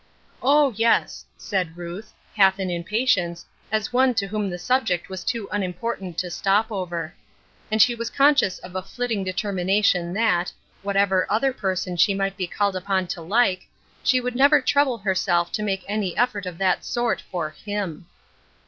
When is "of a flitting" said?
8.57-9.23